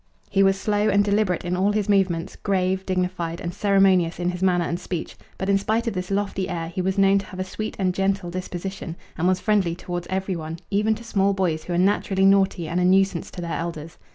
[0.31, 4.41] He was slow and deliberate in all his movements, grave, dignified, and ceremonious in his
[4.41, 7.39] manner and speech; but in spite of this lofty air he was known to have
[7.39, 11.65] a sweet and gentle disposition and was friendly towards every one, even to small boys
[11.65, 13.99] who are naturally naughty and a nuisance to their elders.